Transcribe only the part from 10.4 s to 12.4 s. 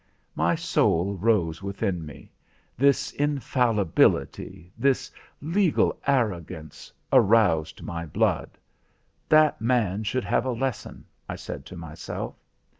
a lesson!" I said to myself.